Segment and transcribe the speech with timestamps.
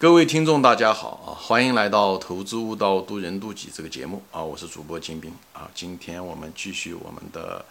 [0.00, 1.36] 各位听众，大家好啊！
[1.38, 4.42] 欢迎来到《投资悟道，渡人渡己》这个节目啊！
[4.42, 5.70] 我是主播金兵啊！
[5.74, 7.62] 今天我们继续我们的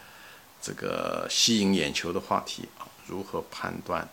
[0.61, 4.07] 这个吸引眼球的话题啊，如何判断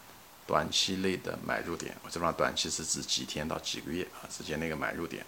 [0.46, 1.94] 短期内的买入点？
[2.04, 5.22] 我这边短期是指几天到几个月啊之间那个买入点。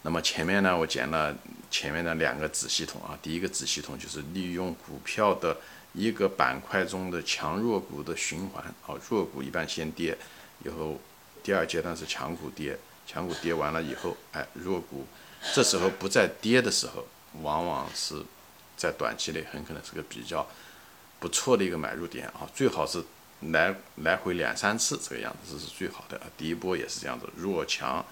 [0.00, 1.36] 那么前面呢，我讲了
[1.70, 5.54] 前面的两个子系统啊，第一个子系统就是利用股票的
[5.92, 10.16] 一个板块中的强弱股的循环啊，弱股一般先跌，
[10.64, 10.98] 以后。
[11.48, 15.06] 第二阶段是强股跌，强股跌完了以后，哎，弱股
[15.54, 17.06] 这时候不再跌的时候，
[17.40, 18.22] 往往是
[18.76, 20.46] 在短期内很可能是个比较
[21.18, 23.02] 不错的一个买入点啊，最好是
[23.40, 26.24] 来来回两三次这个样子，这是最好的啊。
[26.36, 28.04] 第一波也是这样子，弱强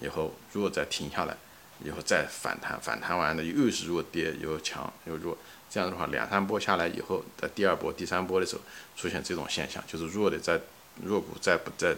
[0.00, 1.36] 以后弱再停下来，
[1.84, 5.38] 以后再反弹，反弹完了又是弱跌又强又弱，
[5.70, 8.62] 这样的话两三波下来以后，在第二波、第三波的时候
[8.96, 10.60] 出现这种现象，就是弱的在
[11.00, 11.94] 弱股在不在。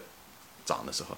[0.65, 1.17] 涨的时候，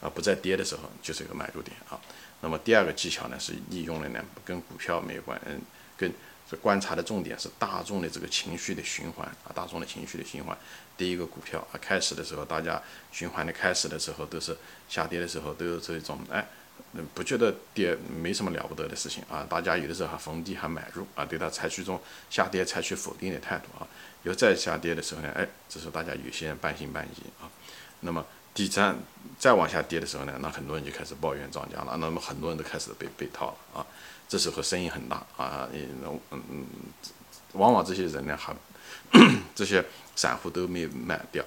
[0.00, 2.00] 啊，不再跌的时候，就是一个买入点啊。
[2.40, 5.60] 那么第二个技巧呢，是利用了呢，跟股票没有关，嗯，
[5.96, 6.12] 跟
[6.50, 10.54] 这观察的重点是大众的这个情绪的循环啊，大众的情绪的循环。
[10.98, 14.54] 第一个股票啊，开始的时候，大家循环的开始的时候都是
[14.90, 16.46] 下跌的时候都有这种，哎，
[17.14, 23.88] 不觉得跌没什么了不得的事情啊，大家有的时候还逢低还买入啊，对它采取一种下跌采取否定的态度啊。
[24.24, 27.48] 有再下跌的时候呢，哎，这时候大家有些人半信半疑啊，
[28.00, 28.26] 那么。
[28.54, 28.96] 第三，
[29.36, 33.86] 再往下跌的时候呢，那很多人就开始抱怨涨价了，那么很多人都开始被被套了啊，
[34.28, 36.66] 这时候声音很大啊，嗯嗯，
[37.54, 38.54] 往往这些人呢还
[39.56, 41.44] 这些散户都没有卖掉，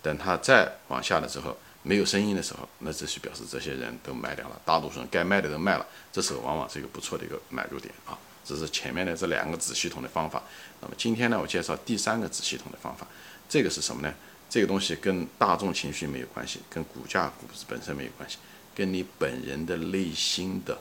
[0.00, 10.42] 等他再往下的时候没有声音的时候，那这是表示这些人都卖掉了，大多数人该卖的都卖了，这时候往往是一个不错的一个买入点啊，这是前面的这两个子系统的方法，
[10.80, 13.06] 那么今天呢，我介绍第三个子系统的方法，
[13.46, 14.14] 这个是什么呢？
[14.56, 18.38] 这个东西跟大众情绪没有关系，跟股价股市本身没有关系，
[18.74, 20.78] 跟你本人的内心的，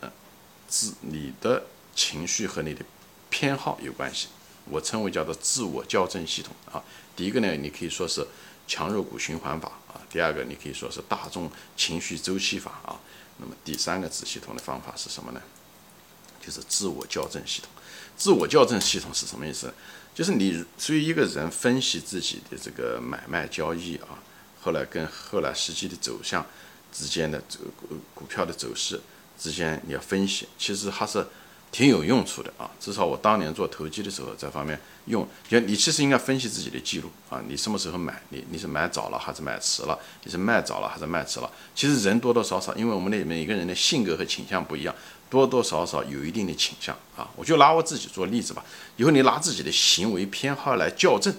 [0.00, 0.10] 呃，
[0.66, 2.84] 自你的情绪和你的
[3.30, 4.26] 偏好有关系。
[4.68, 6.82] 我称为叫做自我校正系统啊。
[7.14, 8.26] 第一个呢，你可以说是
[8.66, 12.98] 强弱股循环法啊；第二个，你可以说是大众情绪周期法啊。
[13.38, 15.40] 那么第三个子系统的方法是什么呢？
[16.44, 17.70] 就是自我校正系统。
[18.16, 19.72] 自我校正系统是什么意思？
[20.14, 24.22] 就是你所以一个人分析自己的这个买卖交易啊，
[24.60, 26.46] 后来跟后来实际的走向
[26.92, 29.00] 之间的这个股股票的走势
[29.36, 31.26] 之间你要分析，其实还是
[31.72, 32.70] 挺有用处的啊。
[32.78, 41.50] 至少我当年做投机的时候，这方面用，就你其实应该分析自己的记录啊，你什么时候买，你你是买早了还是买迟了，你是卖早了还是卖迟了？
[41.74, 44.94] 其实人多多少少，因为我们那每个人的性格和倾向不一样。
[45.34, 48.64] 多多少少有一定的倾向啊，我就拿我自己做例子吧。
[48.96, 51.34] 以后你拿自己的行为偏好来校正，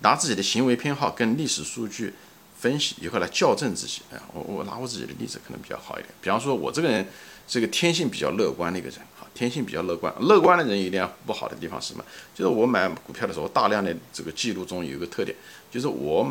[0.00, 2.14] 拿自己的行为偏好跟历史数据
[2.58, 4.00] 分析以后来校正自己。
[4.10, 6.08] 哎，我我拿我自己的例子可能比较好一点。
[6.22, 7.06] 比方说，我这个人
[7.46, 10.12] 是个天性比较乐观的一个人啊，天性比较乐观。
[10.20, 12.04] 乐观的人有点不好的地方是什么？
[12.34, 15.36] 就是我买股票的时候，大量的这个记录中有一个特点，
[15.70, 16.26] 就是我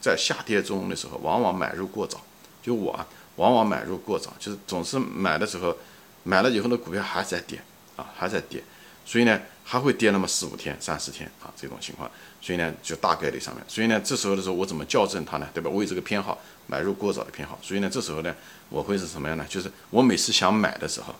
[0.00, 2.20] 在下跌中的时候，往往买入过早。
[2.62, 3.06] 就我啊，
[3.36, 5.76] 往往买入过早，就是总是买的时候。
[6.22, 7.60] 买了以后呢，股票还在跌
[7.96, 8.62] 啊，还在跌，
[9.04, 12.10] 所以呢，还会跌那么四五天、三四天啊，这种情况，
[12.40, 15.48] 所以呢，就大概率上面，所以呢，这时候的时候，我怎么校正它呢？
[15.54, 15.70] 对吧？
[15.70, 18.34] 我有这个偏好，买入过早的偏好，所以呢，这时候呢，
[18.68, 19.46] 我会是什么样呢？
[19.48, 21.14] 就是我每次想买的时候，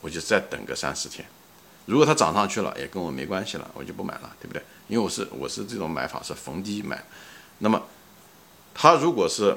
[0.00, 1.26] 我就再等个三四天，
[1.86, 4.62] 如果它涨上去了，也跟我没关系了，我就不买了，对不对？
[4.88, 7.02] 因为我是我是这种买法是逢低买，
[7.58, 7.82] 那么
[8.74, 9.56] 它如果是。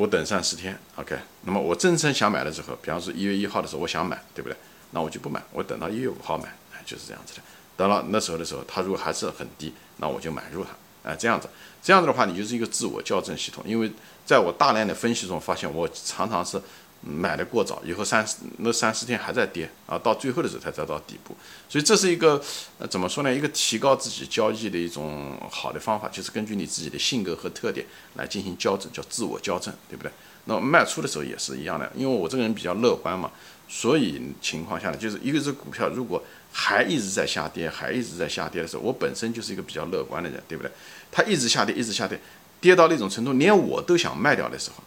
[0.00, 1.14] 我等上十天，OK。
[1.42, 4.56] 那么我真正想买的时候，比方说一月一号的时候，我想买，对不对？
[4.92, 7.42] 那我就不买，我等到一月五号买，哎，就是这样子的。
[7.76, 10.70] 到了那时候的时候，它如果还是很低，那我就买入它，
[11.10, 11.46] 哎，这样子。
[11.82, 13.62] 这样子的话，你就是一个自我校正系统。
[13.66, 13.92] 因为
[14.24, 16.58] 在我大量的分析中发现，我常常是。
[17.02, 21.34] 买的过早，以后三十那三十天还在跌啊，到最后的时候才找到底部，
[21.68, 22.40] 所以这是一个
[22.78, 23.34] 呃怎么说呢？
[23.34, 30.12] 一个提高自己交易的一种好的方法，就是根据你自己的性格和特点来进行校正，叫自我校正，对不对？
[30.44, 33.30] 那么卖出的时候也是一样的，因为我这个人比较乐观嘛，
[33.66, 36.22] 所以情况下呢，就是一个是股票如果
[36.52, 40.70] 还一直在下跌，还一直在下跌的时候，我本身就是一个比较乐观的人，对不对？
[41.10, 42.20] 它一直下跌，一直下跌，
[42.60, 44.82] 跌到那种程度，连我都想卖掉的时候。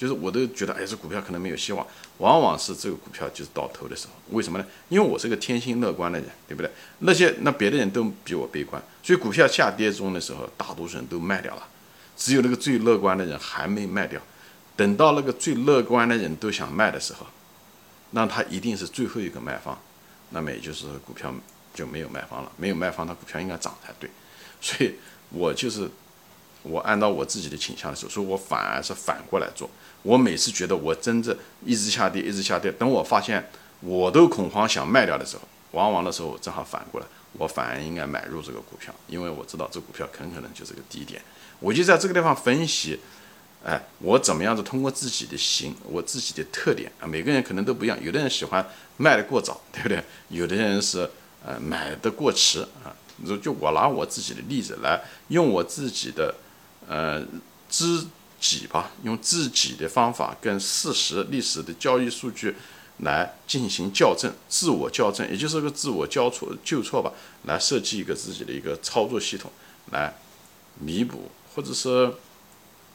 [0.00, 1.86] 就是我都觉得，哎，这股票可能没有希望，
[2.16, 4.14] 往往是这个股票就是到头的时候。
[4.30, 4.64] 为什么呢？
[4.88, 6.70] 因为我是个天性乐观的人，对不对？
[7.00, 11.68] 那些那别的人都比我悲观，所以股票下跌中的时候，大多数人都卖掉了，
[12.16, 14.18] 只有那个最乐观的人还没卖掉。
[14.74, 17.26] 等到那个最乐观的人都想卖的时候，
[18.12, 19.78] 那他一定是最后一个卖方，
[20.30, 21.30] 那么也就是股票
[21.74, 24.08] 就没有卖方了，没有卖方，那股票应该涨才对。
[24.62, 24.94] 所以
[25.28, 25.90] 我就是
[26.62, 29.68] 我按照我自己的倾向的时候，所以我反而是反过来做。
[30.02, 35.42] 我每次觉得我真正一直下跌，一直下跌，等我发现我都恐慌想卖掉的时候，
[35.72, 41.20] 往往的时候正好反过来，我反而应该买入这个股票，因为我知道这股票很可能就是个低点。
[41.58, 42.98] 我就在这个地方分析，
[43.64, 48.66] 哎，我怎么样子通过自己的心，我自己的特点啊，每个人可能都不一样，有的人喜欢
[48.96, 50.02] 卖的过早， 对不对？
[50.28, 51.08] 有的人是
[51.44, 52.92] 呃买的过迟啊。
[53.26, 54.98] 就就我拿我自己的例子来
[55.28, 56.34] 用我自己的
[56.90, 57.24] 呃
[57.70, 58.04] 知
[58.40, 62.56] 己吧，用自己的方法跟事实、历史的交易数据
[62.98, 67.12] 来进行校正，自我校正，也就是个自我交错纠错吧，
[67.44, 69.50] 来设计一个自己的一个操作系统
[69.92, 70.14] 来
[70.80, 71.30] 弥补。
[71.52, 72.08] 或者是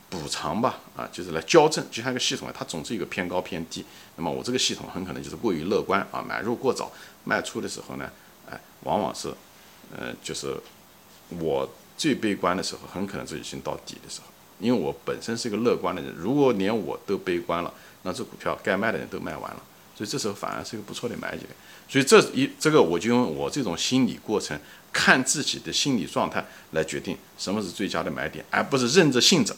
[0.10, 3.84] 补偿吧，啊，就是来校正，就像一个系统，它总是一个偏高偏低。
[4.16, 6.90] 那么我这个系统很可能就是过于乐观啊，买入过早，
[7.26, 8.10] 卖出的时候呢，
[8.50, 9.28] 哎，往往是，
[9.94, 10.56] 呃，就是
[11.38, 14.28] 我最悲观的时候，很可能是已经到底的时候。
[14.60, 19.62] 因为我本身是一个乐观的人，如果连我都悲观了，那这股票该卖的人都卖完了，
[19.96, 21.44] 所以这时候反而是一个不错的买点。
[21.88, 24.60] 所以这一这个我就用我这种心理过程。
[24.98, 29.54] 看自己的心理状态来决定什么是最佳的买点，而不是任着性子，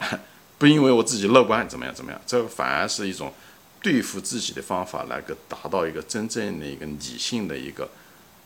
[0.58, 3.32] 不因为我自己乐观怎么样怎么样，这反而是一种
[3.80, 7.88] 对付自己的方法，来个达到一个真正的一个理性的一个，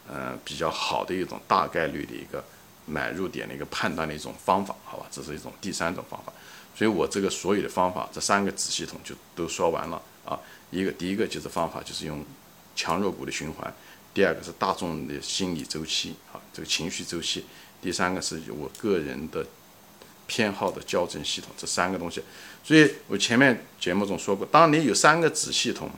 [0.09, 2.45] 呃比较好的一种大概率的一个
[2.87, 6.33] 买入点的一个判断的一种方法，好吧，这是一种第三种方法。
[6.75, 10.39] 所以我这个所有的方法，这三个子系统就都说完了啊。
[10.71, 12.25] 一个第一个就是方法，就是用
[12.75, 13.75] 强弱股的循环。
[14.13, 17.43] 第二个是大众的心理周期，啊，这个情绪周期；
[17.83, 19.47] 第三个是我个人的
[20.27, 22.23] 偏好的校正系统，这三个东西。
[22.65, 25.91] 所以我前面节目中说过，当你有三个子系统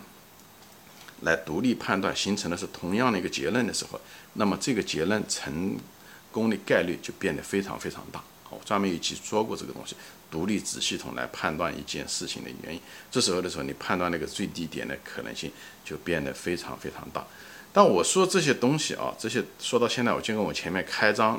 [1.22, 4.00] 来独立判断，形成的是同样的一个结论的时候，
[4.34, 5.76] 那么这个结论成
[6.38, 8.22] 功的概率就变得非常非常大。
[8.50, 9.94] 我专门有期说过这个东西，
[10.30, 12.80] 独立子系统来判断一件事情的原因。
[13.10, 15.50] 这时候的时候，你判断那个最低点的可能性
[15.84, 17.26] 就变得非常非常大。
[17.72, 21.38] 但我说这些东西啊，这些说到现在，我就跟我前面开张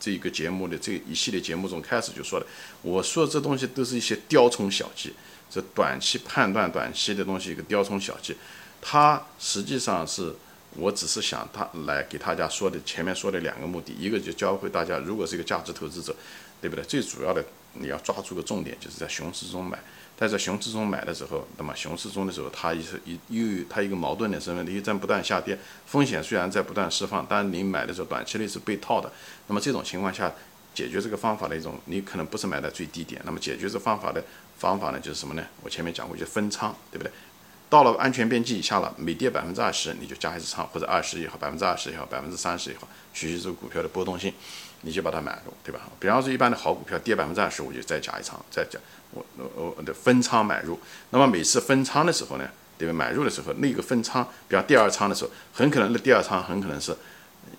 [0.00, 2.46] 这个节目的这一系列节目中开始就说的，
[2.80, 5.12] 我说这东西都是一些雕虫小技，
[5.50, 8.34] 这短期判断短期的东西一个雕虫小技，
[8.80, 10.34] 它实际上是
[10.76, 16.14] 我只是想他来给大家说的前面说的两个目的，一个就教会大家，如果是一个价值投资者，
[16.60, 16.84] 对不对？
[16.84, 19.78] 最主要的你要抓住个重点，就是在熊市中买。
[20.18, 29.10] 但在熊市中买的时候，那么熊市中的时候，它也是一又它一个矛盾的身份，你在不断下跌，风险虽然在不断释放，但你买的时候短期内是被套的。
[29.48, 30.32] 那么这种情况下，
[30.74, 33.20] 解决这个方法的一种，你可能不是买在最低点。
[33.24, 34.22] 那么解决这方法的
[34.58, 35.44] 方法呢，就是什么呢？
[35.62, 37.10] 我前面讲过，就分仓，对不对？
[37.72, 44.30] 到了安全边际以下了，每跌百分之二十，你就加一次仓，或者二十也好，百分之二十也好，百分之三十也好，取决于这个股票的波动性，
[44.82, 45.80] 你就把它买入，对吧？
[45.98, 48.78] 比方说一般的好股票跌百分之二十，我就再加一仓，再加。
[49.12, 50.78] 我我我的分仓买入，
[51.08, 52.46] 那么每次分仓的时候呢，
[52.76, 52.92] 对吧？
[52.92, 56.94] 买入的时候，那个分仓，比方第二仓的时候，很可能那第二仓很可能是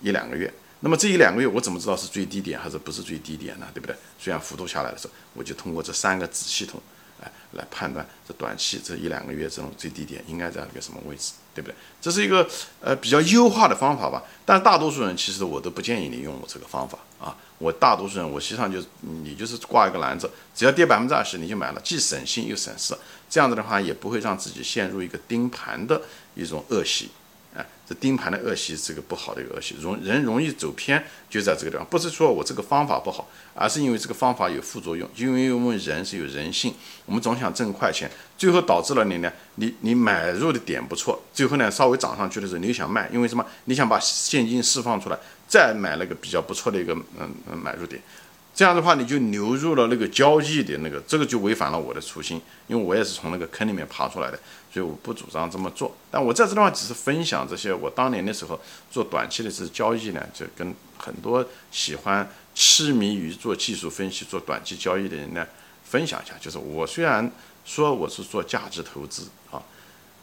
[0.00, 0.48] 一两个月。
[0.78, 3.66] 那么这一两个月，我怎么知道是最低点还是不是最低点呢？
[3.74, 3.96] 对不对？
[4.20, 6.80] 虽然幅度下来的时候，我就通过这三个子系统。
[7.20, 11.74] 来来判断这短期这一两个月这种最低点应该在一个什么位置，对不对？
[12.00, 12.48] 这是一个
[12.80, 14.22] 呃比较优化的方法吧。
[14.44, 17.36] 但大多数人其实我都不建议你用我这个方法啊。
[17.58, 22.94] 我大多数人我实际上就你就是挂一个篮子，只要跌百分之二十你就买了，既省心又省事。
[23.30, 26.02] 这样子的话也不会让自己陷入一个盯盘的
[26.34, 27.10] 一种恶习。
[27.56, 31.86] 哎，这盯盘的恶习是个不好的一个恶习，容人容易走偏，就在这个地方。
[31.86, 35.08] 不是说我这个方法不好，而是因为这个方法有副作用。
[35.14, 36.74] 因为我们人是有人性，
[37.06, 43.46] 我们总想挣快钱，最后导致了你呢，你你买入的点不错，最后呢稍微涨上去的时候，你又想卖，因为什么？
[43.66, 48.02] 你想把现金释放出来，再买那个比较不错的一个嗯嗯买入点。
[48.54, 54.38] 这样的话，你就流入了那个交易的那个，这个就违反了我的初心，因为我也是从那个坑里面爬出来的，
[54.72, 55.96] 所以我不主张这么做。
[56.08, 58.60] 但我在这地方只是分享这些我当年的时候
[58.92, 65.44] 做短期的这交易呢，就跟很多喜欢痴迷于做技术分析、做短期交易的人呢
[65.82, 66.34] 分享一下。
[66.40, 67.28] 就是我虽然
[67.64, 69.26] 说我是做价值投资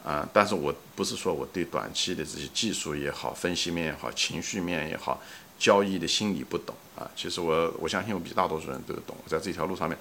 [0.04, 5.20] 啊，但是我不是说我对短期的这些技术也好、分析面也好、情绪面也好。
[5.58, 9.96] 交易的心理不懂啊，其实我我相信我比大多数人都懂，在这条路上面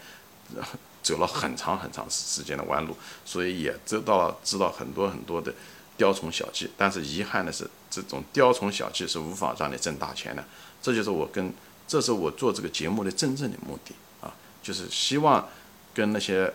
[1.04, 5.54] 走了很长很长时间的弯路，所以也知道知道很多很多的
[5.96, 6.68] 雕虫小技。
[6.76, 10.44] 但是遗憾的是，这种雕虫小技是无法让你挣大钱的。
[10.82, 11.54] 这就是我跟
[11.88, 15.48] 这是我做这个节目的真正的目的啊，就是希望
[15.94, 16.52] 跟那些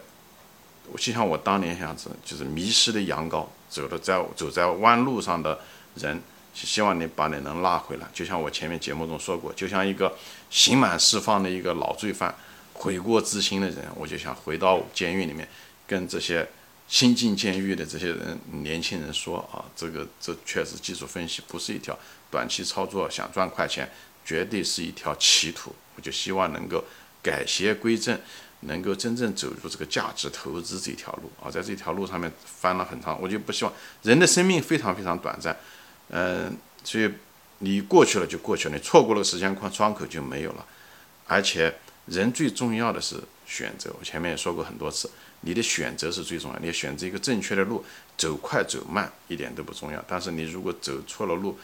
[0.96, 5.58] 就像我当年样子，就是迷失的羊羔，走的在走在弯路上的
[5.96, 6.20] 人。
[6.54, 10.16] 希望你把你能拉回来，就像我前面节目中说过，就像一个
[10.48, 12.34] 刑满释放的一个老罪犯，
[12.72, 15.46] 悔过自新的人，我就想回到监狱里面，
[15.86, 16.48] 跟这些
[16.88, 21.94] 新进监狱的这些人、年轻人说啊，这个这确实技术分析不是一条
[22.30, 23.86] 短期操作，想赚快钱，
[24.24, 25.74] 绝对是一条歧途。
[25.94, 26.82] 我就希望能够
[27.22, 28.18] 改邪归正，
[28.60, 33.72] 能够真正走入这个价值投资这条路啊，在这条路上面翻了很长，我就不希望
[34.02, 35.56] 人的生命非常非常短暂，
[36.08, 37.10] 嗯，所以
[37.58, 40.64] 你过去了就过去了，你错过了时间框窗口就没有了，
[41.26, 41.74] 而且。
[42.06, 43.16] 人最重要的是
[43.48, 45.10] 选择，我前面也说过很多次，
[45.40, 46.58] 你的选择是最重要。
[46.60, 47.84] 你选择一个正确的路，
[48.16, 50.00] 走快走慢一点都不重要。
[50.06, 51.58] 但是你如果走错了路，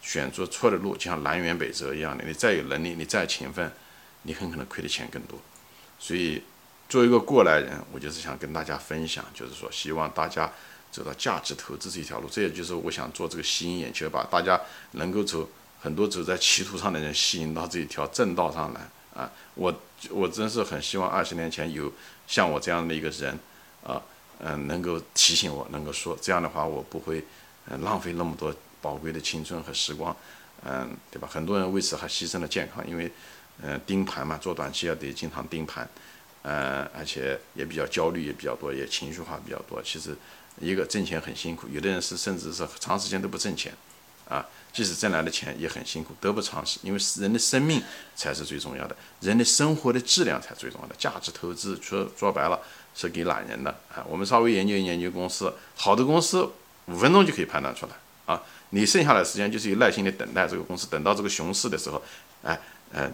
[0.00, 3.72] 选择错的路，就像南辕北辙一样的，你再有能力，你再勤奋，
[4.22, 5.36] 你很可能亏的钱更多。
[5.98, 6.42] 所以，
[6.88, 10.50] 作为一个过来人，我就是想跟大家分享，就是说，希望大家
[10.90, 12.28] 走到价值投资这一条路。
[12.30, 14.60] 这也就是我想做这个吸引眼球，把大家
[14.92, 15.48] 能够走
[15.80, 18.80] 很多走在歧途上的人吸引到这一条正道上来。
[19.14, 19.74] 啊，我
[20.10, 21.92] 我真是很希望二十年前有
[22.28, 23.36] 像我这样的一个人，
[23.82, 24.00] 啊，
[24.38, 27.24] 嗯，能够提醒我，能够说这样的话，我不会，
[27.66, 30.16] 嗯，浪费那么多宝贵的青春和时光，
[30.64, 31.26] 嗯，对吧？
[31.28, 33.10] 很多人为此还牺牲了健康，因为，
[33.62, 35.88] 嗯，盯盘嘛，做短期要得经常盯盘，
[36.42, 39.82] 嗯，而且也比较焦虑，也比较多，也情绪化比较多。
[39.82, 40.16] 其实，
[40.60, 43.72] 一个挣钱很辛苦，有的人是甚至是长时间都不挣钱，
[44.28, 44.46] 啊。
[44.70, 46.78] 即使挣来的钱也很辛苦，得不偿失。
[46.82, 47.82] 因为人的生命
[48.14, 50.94] 才是最重要的，人的生活的质量才最重要的。
[50.96, 52.60] 价值投资说说白了
[52.94, 54.04] 是给懒人的啊。
[54.06, 56.48] 我们稍微研究研究公司，好的公司
[56.84, 57.92] 五分钟就可以判断出来
[58.26, 58.40] 啊。
[58.70, 62.00] 你剩下的时间就是有耐心的等待这个公司，等到这个熊市的时候，
[62.44, 62.60] 哎，
[62.92, 63.10] 嗯，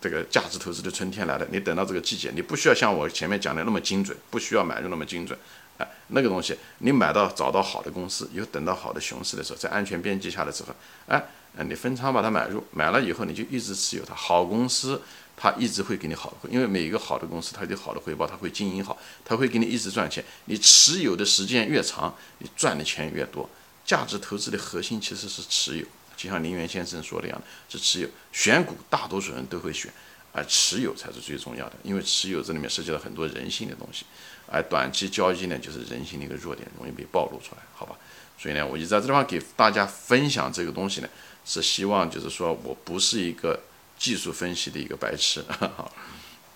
[0.00, 5.38] 这个价值投资的春天来了，你等到这个季节，你不需要像我前面讲的那么精准，不需要买入那么精准。
[5.78, 10.74] 哎那个东西，你买到找到好的公司，有等到好的熊市的时候，在安全边际下的时候，
[11.06, 11.22] 哎，
[11.66, 14.14] 你分仓把它买入，买了以后你就一直持有它。
[14.14, 15.00] 好公司，
[15.34, 20.22] 它一直会给你好，因为每一个好的公司它有好的回报，它会经营好，它会给你一直赚钱。
[20.44, 23.48] 你持有的时间越长，你赚的钱越多。
[23.84, 28.08] 价值投资的核心其实是持有，就像林园先生说的一样，是持有。
[28.32, 29.92] 选股大多数人都会选。
[30.34, 34.06] 而持有才是最重要的，因为持有这里面涉及到很多人性的东西，
[34.46, 37.94] 而短期交易呢，就是人性的一个弱点，容易被暴露出来，好吧？
[38.38, 41.08] 所以呢，我就在这地方给大家分享这个东西呢，
[41.44, 43.60] 是希望就是说我不是一个
[43.98, 45.92] 技术分析的一个白痴， 哈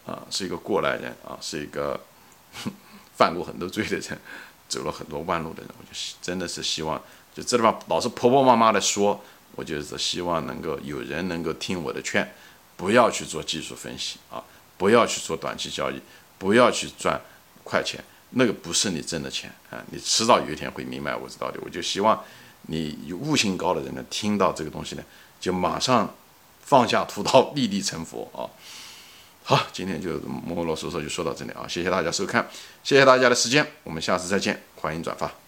[0.07, 2.01] 啊，是一个过来人啊，是一个
[3.15, 4.19] 犯过很多罪的人，
[4.71, 5.91] 走了很多弯路的人，我就
[6.23, 6.99] 真的是希望，
[7.35, 9.23] 就这地方老是婆婆妈妈的说，
[9.57, 12.33] 我就是希望能够有人能够听我的劝。
[12.77, 14.45] 不要去做技术分析啊！
[14.77, 15.99] 不要去做短期交易，
[16.37, 17.19] 不要去赚
[17.65, 17.99] 快钱，
[18.33, 19.83] 那个不是你挣的钱啊！
[19.91, 21.59] 你迟早有一天会明白我知道的。
[21.65, 22.23] 我就希望
[22.69, 25.03] 你有悟性高的人呢，听到这个东西呢，
[25.41, 26.15] 就马上
[26.61, 28.45] 放下屠刀，立地成佛啊！
[29.43, 30.11] 好，今天就
[30.55, 31.65] 啰啰嗦嗦就说到这里啊！
[31.67, 32.47] 谢谢大家收看，
[32.85, 35.46] 谢谢大家的时间，我们下次再见，欢迎转发。